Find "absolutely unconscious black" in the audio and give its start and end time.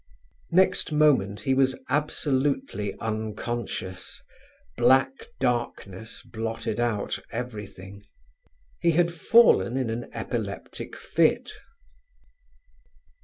1.87-5.27